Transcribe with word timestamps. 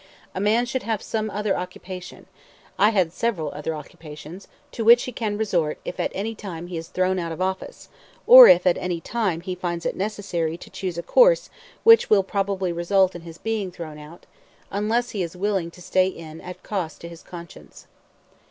A 0.33 0.39
man 0.41 0.65
should 0.65 0.81
have 0.81 0.99
some 1.03 1.29
other 1.29 1.55
occupation 1.55 2.25
I 2.79 2.89
had 2.89 3.13
several 3.13 3.49
other 3.51 3.75
occupations 3.75 4.47
to 4.71 4.83
which 4.83 5.03
he 5.03 5.11
can 5.11 5.37
resort 5.37 5.77
if 5.85 5.99
at 5.99 6.11
any 6.15 6.33
time 6.33 6.65
he 6.65 6.77
is 6.77 6.87
thrown 6.87 7.19
out 7.19 7.31
of 7.31 7.39
office, 7.39 7.87
or 8.25 8.47
if 8.47 8.65
at 8.65 8.79
any 8.79 8.99
time 8.99 9.41
he 9.41 9.53
finds 9.53 9.85
it 9.85 9.95
necessary 9.95 10.57
to 10.57 10.71
choose 10.71 10.97
a 10.97 11.03
course 11.03 11.51
which 11.83 12.09
will 12.09 12.23
probably 12.23 12.73
result 12.73 13.13
in 13.13 13.21
his 13.21 13.37
being 13.37 13.71
thrown 13.71 13.99
out, 13.99 14.25
unless 14.71 15.11
he 15.11 15.21
is 15.21 15.37
willing 15.37 15.69
to 15.69 15.83
stay 15.83 16.07
in 16.07 16.41
at 16.41 16.63
cost 16.63 17.01
to 17.01 17.07
his 17.07 17.21
conscience. 17.21 17.85